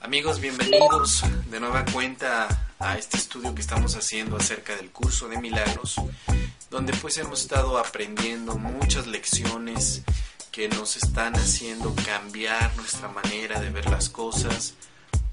[0.00, 2.46] Amigos, bienvenidos de nueva cuenta
[2.78, 5.96] a este estudio que estamos haciendo acerca del curso de milagros,
[6.70, 10.02] donde pues hemos estado aprendiendo muchas lecciones
[10.54, 14.74] que nos están haciendo cambiar nuestra manera de ver las cosas,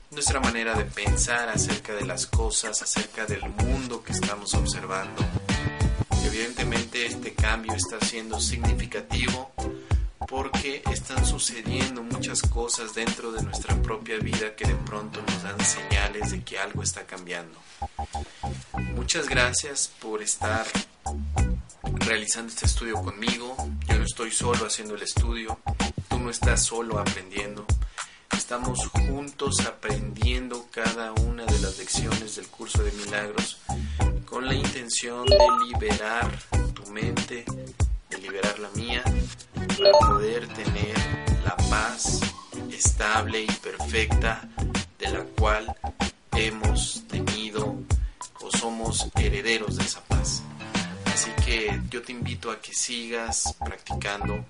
[0.09, 5.23] nuestra manera de pensar acerca de las cosas, acerca del mundo que estamos observando.
[6.25, 9.52] Evidentemente este cambio está siendo significativo
[10.27, 15.63] porque están sucediendo muchas cosas dentro de nuestra propia vida que de pronto nos dan
[15.63, 17.59] señales de que algo está cambiando.
[18.95, 20.66] Muchas gracias por estar
[21.95, 23.55] realizando este estudio conmigo.
[23.88, 25.59] Yo no estoy solo haciendo el estudio,
[26.09, 27.66] tú no estás solo aprendiendo.
[28.31, 33.59] Estamos juntos aprendiendo cada una de las lecciones del curso de milagros
[34.25, 36.31] con la intención de liberar
[36.73, 37.45] tu mente,
[38.09, 39.03] de liberar la mía,
[39.53, 40.95] para poder tener
[41.44, 42.22] la paz
[42.81, 44.42] estable y perfecta
[44.98, 45.76] de la cual
[52.50, 54.44] a que sigas practicando.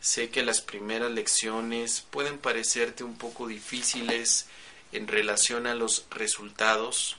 [0.00, 4.46] Sé que las primeras lecciones pueden parecerte un poco difíciles
[4.92, 7.16] en relación a los resultados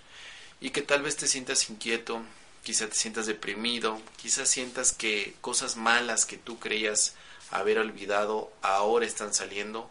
[0.62, 2.22] y que tal vez te sientas inquieto,
[2.64, 7.16] quizá te sientas deprimido, quizás sientas que cosas malas que tú creías
[7.50, 9.90] haber olvidado ahora están saliendo.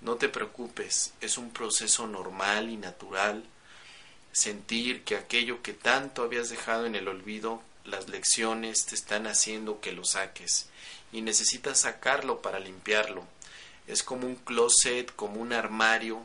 [0.00, 3.44] No te preocupes, es un proceso normal y natural
[4.34, 9.80] sentir que aquello que tanto habías dejado en el olvido, las lecciones te están haciendo
[9.80, 10.66] que lo saques
[11.12, 13.24] y necesitas sacarlo para limpiarlo.
[13.86, 16.22] Es como un closet, como un armario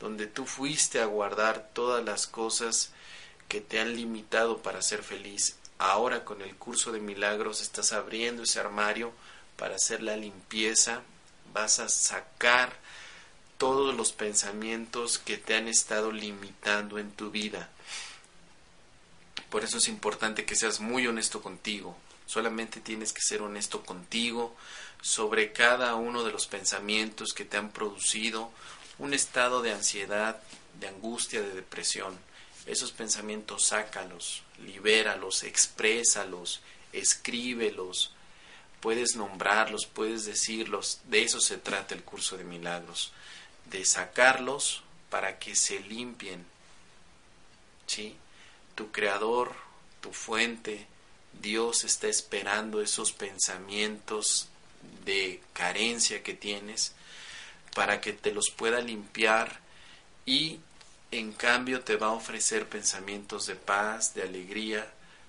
[0.00, 2.92] donde tú fuiste a guardar todas las cosas
[3.48, 5.56] que te han limitado para ser feliz.
[5.78, 9.12] Ahora con el curso de milagros estás abriendo ese armario
[9.56, 11.02] para hacer la limpieza,
[11.52, 12.76] vas a sacar
[13.56, 17.70] todos los pensamientos que te han estado limitando en tu vida.
[19.50, 21.96] Por eso es importante que seas muy honesto contigo.
[22.26, 24.54] Solamente tienes que ser honesto contigo
[25.00, 28.50] sobre cada uno de los pensamientos que te han producido
[28.98, 30.40] un estado de ansiedad,
[30.78, 32.18] de angustia, de depresión
[32.68, 36.60] esos pensamientos sácalos, libéralos, exprésalos,
[36.92, 38.12] escríbelos,
[38.80, 43.12] puedes nombrarlos, puedes decirlos, de eso se trata el curso de milagros,
[43.64, 46.44] de sacarlos para que se limpien.
[47.86, 48.14] ¿Sí?
[48.78, 49.56] Tu creador,
[50.00, 50.86] tu fuente,
[51.32, 54.50] Dios está esperando esos pensamientos
[55.04, 56.92] de carencia que tienes
[57.74, 59.58] para que te los pueda limpiar
[60.26, 60.60] y
[61.10, 64.88] en cambio te va a ofrecer pensamientos de paz, de alegría,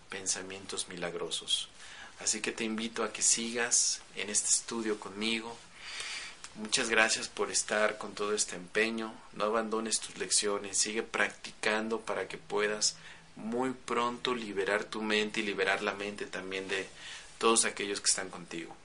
[0.09, 1.69] pensamientos milagrosos.
[2.19, 5.57] Así que te invito a que sigas en este estudio conmigo.
[6.53, 9.11] Muchas gracias por estar con todo este empeño.
[9.33, 12.95] No abandones tus lecciones, sigue practicando para que puedas
[13.39, 16.87] muy pronto liberar tu mente y liberar la mente también de
[17.37, 18.75] todos aquellos que están contigo.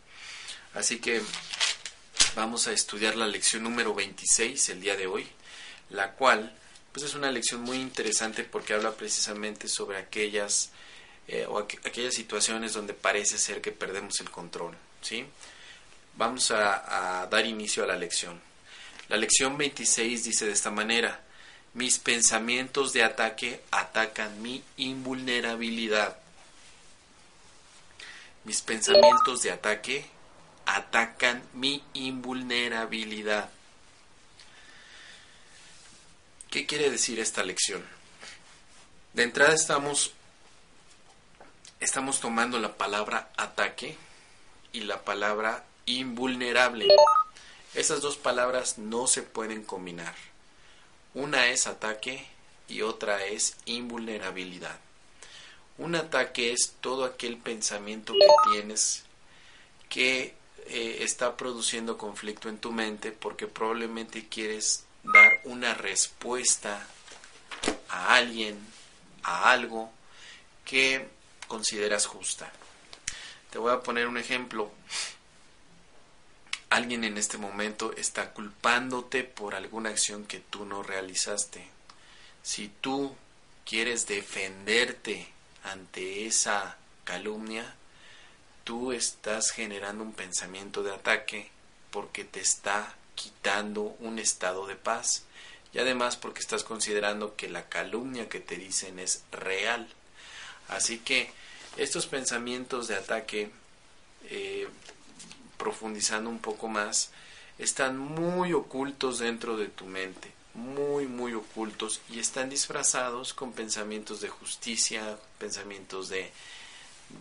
[0.75, 1.21] Así que
[2.35, 5.27] vamos a estudiar la lección número 26 el día de hoy,
[5.91, 6.57] la cual
[6.93, 10.71] pues es una lección muy interesante porque habla precisamente sobre aquellas
[11.27, 14.77] eh, o aquellas situaciones donde parece ser que perdemos el control.
[15.01, 15.25] ¿sí?
[16.17, 18.41] Vamos a, a dar inicio a la lección.
[19.09, 21.24] La lección 26 dice de esta manera,
[21.75, 26.17] mis pensamientos de ataque atacan mi invulnerabilidad.
[28.45, 30.07] Mis pensamientos de ataque
[30.67, 33.51] atacan mi invulnerabilidad.
[36.51, 37.85] ¿Qué quiere decir esta lección?
[39.13, 40.13] De entrada estamos,
[41.81, 43.97] estamos tomando la palabra ataque
[44.73, 46.87] y la palabra invulnerable.
[47.75, 50.15] Esas dos palabras no se pueden combinar.
[51.15, 52.27] Una es ataque
[52.69, 54.79] y otra es invulnerabilidad.
[55.79, 59.05] Un ataque es todo aquel pensamiento que tienes
[59.89, 60.35] que
[60.67, 66.87] eh, está produciendo conflicto en tu mente porque probablemente quieres dar una respuesta
[67.89, 68.59] a alguien,
[69.23, 69.93] a algo
[70.65, 71.07] que
[71.47, 72.51] consideras justa.
[73.51, 74.73] Te voy a poner un ejemplo.
[76.75, 81.65] Alguien en este momento está culpándote por alguna acción que tú no realizaste.
[82.43, 83.15] Si tú
[83.65, 85.29] quieres defenderte
[85.63, 87.77] ante esa calumnia,
[88.65, 91.49] tú estás generando un pensamiento de ataque
[91.93, 95.23] porque te está quitando un estado de paz
[95.73, 99.87] y además porque estás considerando que la calumnia que te dicen es real.
[100.67, 101.31] Así que
[101.77, 103.53] estos pensamientos de ataque,
[104.25, 104.67] eh,
[105.65, 107.11] profundizando un poco más,
[107.59, 114.21] están muy ocultos dentro de tu mente, muy, muy ocultos y están disfrazados con pensamientos
[114.21, 116.31] de justicia, pensamientos de,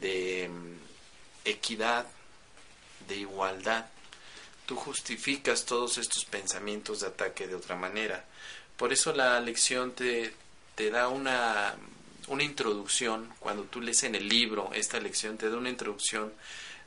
[0.02, 2.06] de mm, equidad,
[3.08, 3.86] de igualdad.
[4.66, 8.26] Tú justificas todos estos pensamientos de ataque de otra manera.
[8.76, 10.34] Por eso la lección te,
[10.76, 11.76] te da una,
[12.28, 16.34] una introducción, cuando tú lees en el libro esta lección, te da una introducción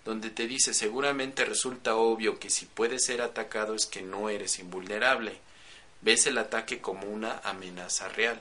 [0.06, 4.60] donde te dice seguramente resulta obvio que si puedes ser atacado es que no eres
[4.60, 5.36] invulnerable.
[6.00, 8.40] Ves el ataque como una amenaza real.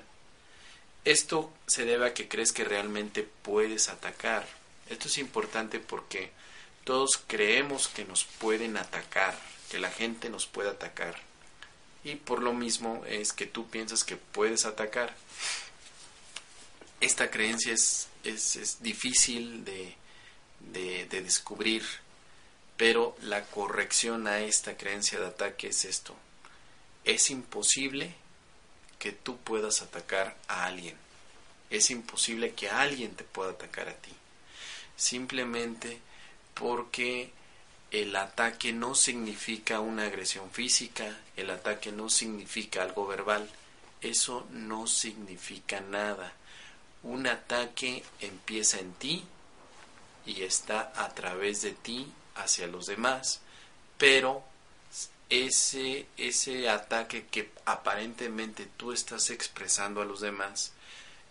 [1.06, 4.48] Esto se debe a que crees que realmente puedes atacar.
[4.90, 6.30] Esto es importante porque
[6.84, 9.36] todos creemos que nos pueden atacar,
[9.72, 11.16] que la gente nos puede atacar.
[12.04, 15.16] Y por lo mismo es que tú piensas que puedes atacar.
[17.02, 19.96] Esta creencia es, es, difícil de,
[20.72, 21.84] de, de descubrir,
[22.78, 26.16] pero la corrección a esta creencia de ataque es esto.
[27.04, 28.14] Es imposible
[29.00, 30.96] que tú puedas atacar a alguien.
[31.70, 34.12] Es imposible que alguien te pueda atacar a ti.
[34.96, 36.00] Simplemente
[36.54, 37.32] porque
[37.92, 43.50] el ataque no significa una agresión física, el ataque no significa algo verbal,
[44.02, 46.34] eso no significa nada.
[47.04, 49.24] Un ataque empieza en ti
[50.26, 53.42] y está a través de ti hacia los demás,
[53.98, 54.44] pero
[55.30, 60.72] ese, ese ataque que aparentemente tú estás expresando a los demás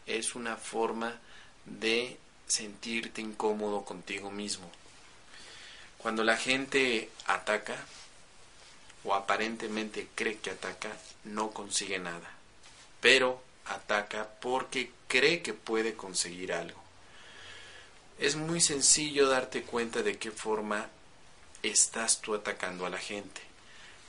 [0.06, 1.18] es una forma
[1.64, 4.70] de sentirte incómodo contigo mismo.
[5.98, 7.76] Cuando la gente ataca
[9.04, 10.90] o aparentemente cree que ataca,
[11.24, 12.30] no consigue nada,
[13.00, 16.83] pero ataca porque cree que puede conseguir algo.
[18.18, 20.88] Es muy sencillo darte cuenta de qué forma
[21.62, 23.40] estás tú atacando a la gente.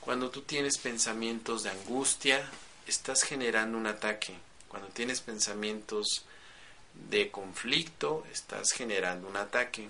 [0.00, 2.48] Cuando tú tienes pensamientos de angustia,
[2.86, 4.34] estás generando un ataque.
[4.68, 6.24] Cuando tienes pensamientos
[7.08, 9.88] de conflicto, estás generando un ataque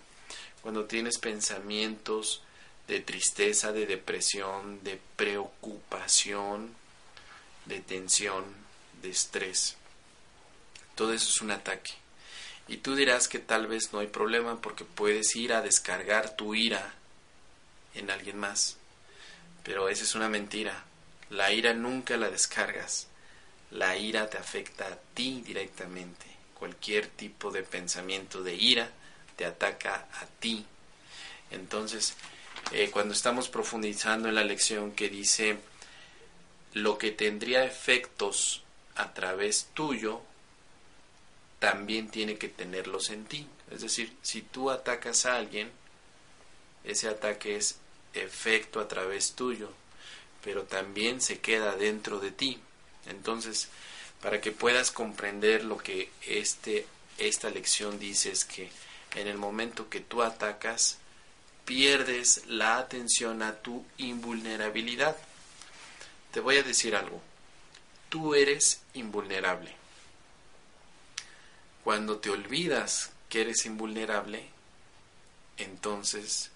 [0.67, 2.43] cuando tienes pensamientos
[2.89, 6.75] de tristeza, de depresión, de preocupación,
[7.67, 8.45] de tensión,
[9.01, 9.77] de estrés.
[10.97, 11.93] Todo eso es un ataque.
[12.69, 16.55] Y tú dirás que tal vez no hay problema porque puedes ir a descargar tu
[16.55, 16.95] ira
[17.95, 18.77] en alguien más.
[19.63, 20.85] Pero esa es una mentira.
[21.31, 23.09] La ira nunca la descargas.
[23.71, 26.27] La ira te afecta a ti directamente.
[26.55, 28.91] Cualquier tipo de pensamiento de ira
[29.37, 30.65] te ataca a ti.
[31.51, 32.15] Entonces,
[32.73, 35.59] eh, cuando estamos profundizando en la lección que dice
[36.73, 38.63] lo que tendría efectos
[38.97, 40.23] a través tuyo,
[41.67, 43.45] también tiene que tenerlos en ti.
[43.73, 45.69] Es decir, si tú atacas a alguien,
[46.85, 47.79] ese ataque es
[48.15, 49.73] efecto a través tuyo,
[50.45, 52.61] pero también se queda dentro de ti.
[53.07, 53.67] Entonces,
[54.23, 56.87] para que puedas comprender lo que este,
[57.19, 58.71] esta lección dice es que
[59.17, 60.99] en el momento que tú atacas,
[61.65, 65.17] pierdes la atención a tu invulnerabilidad.
[66.31, 67.21] Te voy a decir algo.
[68.09, 69.86] Tú eres invulnerable.
[71.87, 74.45] Cuando te olvidas que eres invulnerable,
[75.57, 76.51] entonces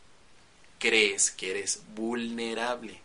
[0.80, 2.98] crees que eres vulnerable.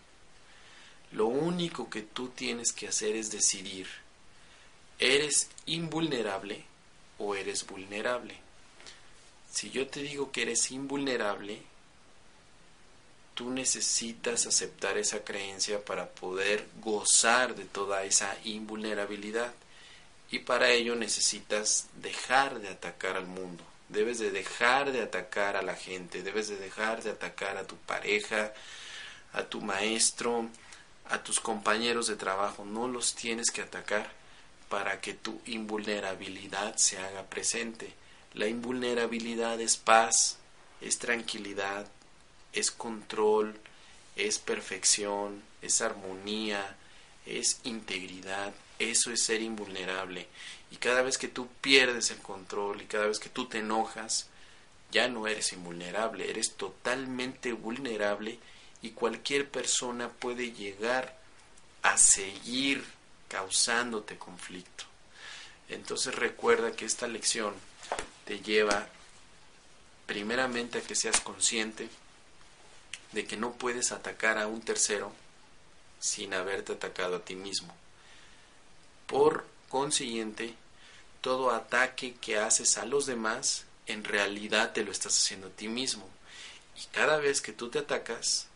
[1.11, 3.87] Lo único que tú tienes que hacer es decidir,
[4.97, 6.65] ¿eres invulnerable
[7.19, 8.35] o eres vulnerable?
[9.51, 11.61] Si yo te digo que eres invulnerable,
[13.35, 19.53] tú necesitas aceptar esa creencia para poder gozar de toda esa invulnerabilidad.
[20.31, 23.63] Y para ello necesitas dejar de atacar al mundo.
[23.89, 27.77] Debes de dejar de atacar a la gente, debes de dejar de atacar a tu
[27.77, 28.53] pareja,
[29.33, 30.49] a tu maestro,
[31.09, 32.65] a tus compañeros de trabajo.
[32.65, 34.11] No los tienes que atacar
[34.69, 37.93] para que tu invulnerabilidad se haga presente.
[38.33, 40.37] La invulnerabilidad es paz,
[40.81, 41.87] es tranquilidad,
[42.51, 43.57] es control,
[44.15, 46.75] es perfección, es armonía,
[47.25, 48.53] es integridad.
[48.79, 50.27] Eso es ser invulnerable.
[50.71, 54.27] Y cada vez que tú pierdes el control y cada vez que tú te enojas,
[54.91, 58.39] ya no eres invulnerable, eres totalmente vulnerable
[58.81, 61.17] y cualquier persona puede llegar
[61.81, 62.83] a seguir
[63.27, 64.85] causándote conflicto.
[65.69, 67.53] Entonces recuerda que esta lección
[68.25, 68.87] te lleva
[70.05, 71.89] primeramente a que seas consciente
[73.11, 75.11] de que no puedes atacar a un tercero
[75.99, 77.75] sin haberte atacado a ti mismo.
[79.07, 80.55] Por consiguiente,
[81.21, 85.67] todo ataque que haces a los demás, en realidad te lo estás haciendo a ti
[85.67, 86.07] mismo.
[86.75, 88.47] Y cada vez que tú te atacas,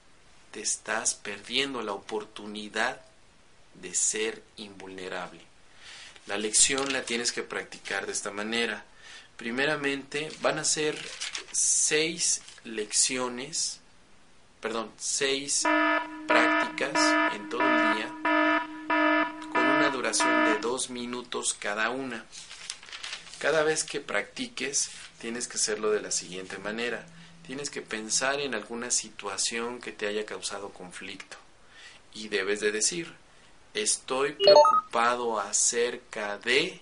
[0.51, 3.01] te estás perdiendo la oportunidad
[3.75, 5.41] de ser invulnerable.
[6.27, 8.85] La lección la tienes que practicar de esta manera.
[9.37, 10.97] Primeramente van a ser
[11.51, 13.79] seis lecciones,
[14.61, 15.63] perdón, seis
[16.27, 18.18] prácticas en todo el día
[19.99, 22.23] duración de dos minutos cada una.
[23.37, 27.05] Cada vez que practiques tienes que hacerlo de la siguiente manera.
[27.45, 31.35] Tienes que pensar en alguna situación que te haya causado conflicto
[32.13, 33.13] y debes de decir,
[33.73, 36.79] estoy preocupado acerca de,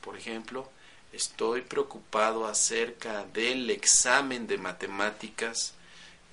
[0.00, 0.70] por ejemplo,
[1.12, 5.74] estoy preocupado acerca del examen de matemáticas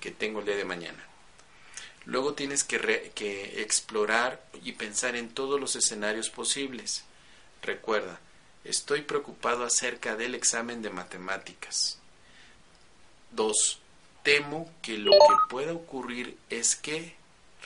[0.00, 1.07] que tengo el día de mañana.
[2.08, 7.04] Luego tienes que, explorar y pensar en todos los escenarios posibles.
[7.60, 8.18] Recuerda,
[8.64, 11.98] estoy preocupado acerca del examen de matemáticas.
[13.32, 13.78] 2.
[14.22, 17.14] Temo que lo que pueda ocurrir es que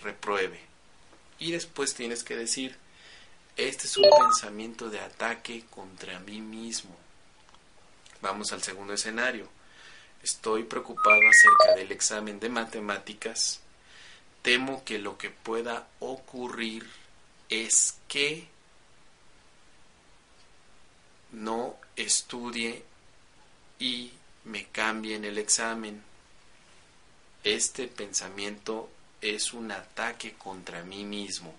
[0.03, 0.59] repruebe.
[1.39, 2.77] Y después tienes que decir,
[3.57, 6.97] este es un pensamiento de ataque contra mí mismo.
[8.21, 9.49] Vamos al segundo escenario.
[10.21, 13.62] Estoy preocupado acerca del examen de matemáticas.
[14.43, 16.87] Temo que lo que pueda ocurrir
[17.49, 18.49] es que
[21.31, 22.83] no estudie
[23.79, 24.13] y
[24.45, 26.03] me cambie en el examen.
[27.45, 31.55] Este pensamiento es un ataque contra mí mismo.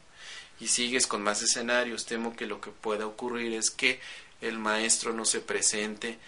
[0.59, 2.05] Y sigues con más escenarios.
[2.05, 3.99] Temo que lo que pueda ocurrir es que
[4.41, 6.19] el maestro no se presente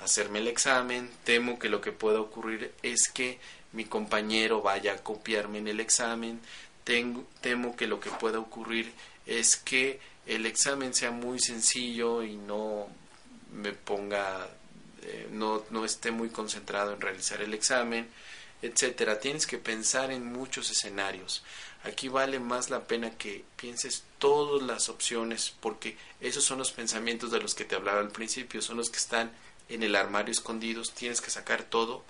[0.00, 1.10] hacerme el examen.
[1.24, 3.38] Temo que lo que pueda ocurrir es que
[3.72, 6.40] mi compañero vaya a copiarme en el examen.
[6.84, 8.92] temo que lo que pueda ocurrir
[9.26, 12.88] es que el examen sea muy sencillo y no
[13.52, 14.48] me ponga,
[15.02, 18.08] eh, no, no esté muy concentrado en realizar el examen
[18.62, 19.20] etcétera.
[19.20, 21.42] Tienes que pensar en muchos escenarios.
[21.84, 27.30] Aquí vale más la pena que pienses todas las opciones, porque esos son los pensamientos
[27.30, 29.32] de los que te hablaba al principio, son los que están
[29.70, 30.92] en el armario escondidos.
[30.92, 32.04] Tienes que sacar todo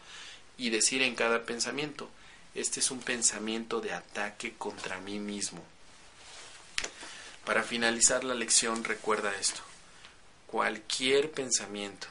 [0.58, 2.10] y decir en cada pensamiento,
[2.54, 5.62] este es un pensamiento de ataque contra mí mismo.
[7.44, 9.60] Para finalizar la lección, recuerda esto.
[10.46, 12.08] Cualquier pensamiento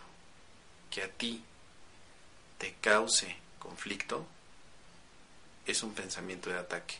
[0.89, 1.43] que a ti
[2.57, 4.25] te cause conflicto
[5.65, 6.95] es un pensamiento de ataque.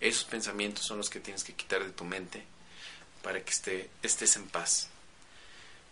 [0.00, 2.44] Esos pensamientos son los que tienes que quitar de tu mente
[3.22, 4.88] para que esté, estés en paz.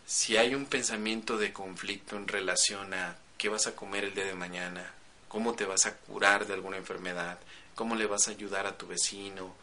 [0.06, 4.26] Si hay un pensamiento de conflicto en relación a qué vas a comer el día
[4.26, 4.92] de mañana,
[5.28, 7.38] cómo te vas a curar de alguna enfermedad,
[7.74, 9.54] cómo le vas a ayudar a tu vecino,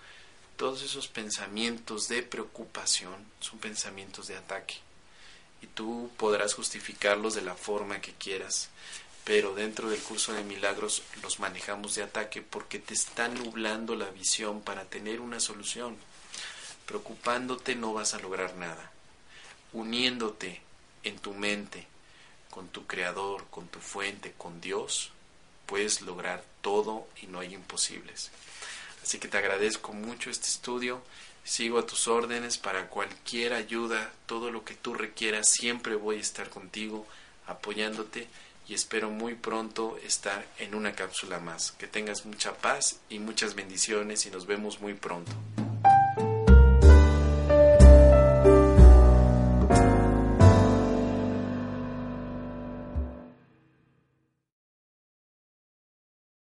[0.57, 4.77] todos esos pensamientos de preocupación son pensamientos de ataque.
[5.61, 8.69] Y tú podrás justificarlos de la forma que quieras,
[9.23, 14.09] pero dentro del curso de milagros los manejamos de ataque porque te están nublando la
[14.09, 15.97] visión para tener una solución.
[16.87, 18.91] Preocupándote no vas a lograr nada.
[19.73, 20.61] Uniéndote
[21.03, 21.87] en tu mente
[22.51, 25.11] con tu creador, con tu fuente, con Dios,
[25.65, 28.29] puedes lograr todo y no hay imposibles.
[29.01, 31.01] Así que te agradezco mucho este estudio.
[31.43, 36.21] Sigo a tus órdenes para cualquier ayuda, todo lo que tú requieras, siempre voy a
[36.21, 37.07] estar contigo
[37.47, 38.27] apoyándote
[38.67, 41.71] y espero muy pronto estar en una cápsula más.
[41.71, 45.31] Que tengas mucha paz y muchas bendiciones y nos vemos muy pronto.